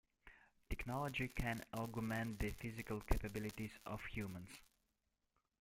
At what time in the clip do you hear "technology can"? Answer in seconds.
0.67-1.63